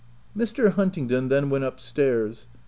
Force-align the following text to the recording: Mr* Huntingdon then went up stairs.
Mr* 0.35 0.71
Huntingdon 0.71 1.29
then 1.29 1.51
went 1.51 1.63
up 1.63 1.79
stairs. 1.79 2.47